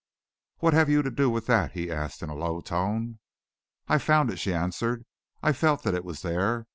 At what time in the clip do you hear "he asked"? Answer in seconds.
1.73-2.23